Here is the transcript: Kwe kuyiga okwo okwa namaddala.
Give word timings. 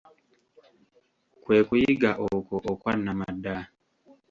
Kwe 1.43 1.57
kuyiga 1.67 2.11
okwo 2.31 2.55
okwa 2.71 2.93
namaddala. 3.03 3.63